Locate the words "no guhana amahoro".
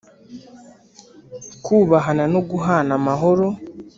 2.33-3.47